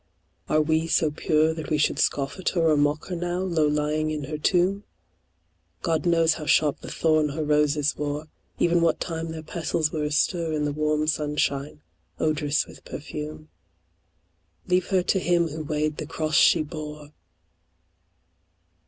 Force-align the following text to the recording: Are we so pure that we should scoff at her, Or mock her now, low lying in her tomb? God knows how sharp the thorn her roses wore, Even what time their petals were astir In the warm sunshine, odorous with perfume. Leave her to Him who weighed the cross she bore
Are 0.49 0.61
we 0.63 0.87
so 0.87 1.11
pure 1.11 1.53
that 1.53 1.69
we 1.69 1.77
should 1.77 1.99
scoff 1.99 2.39
at 2.39 2.49
her, 2.55 2.69
Or 2.71 2.75
mock 2.75 3.09
her 3.09 3.15
now, 3.15 3.41
low 3.41 3.67
lying 3.67 4.09
in 4.09 4.23
her 4.23 4.37
tomb? 4.39 4.83
God 5.83 6.07
knows 6.07 6.33
how 6.33 6.47
sharp 6.47 6.79
the 6.79 6.89
thorn 6.89 7.29
her 7.29 7.43
roses 7.43 7.95
wore, 7.95 8.27
Even 8.57 8.81
what 8.81 8.99
time 8.99 9.29
their 9.29 9.43
petals 9.43 9.91
were 9.91 10.03
astir 10.03 10.53
In 10.53 10.65
the 10.65 10.71
warm 10.71 11.05
sunshine, 11.05 11.83
odorous 12.19 12.65
with 12.65 12.83
perfume. 12.83 13.49
Leave 14.67 14.87
her 14.87 15.03
to 15.03 15.19
Him 15.19 15.49
who 15.49 15.63
weighed 15.63 15.97
the 15.97 16.07
cross 16.07 16.33
she 16.33 16.63
bore 16.63 17.11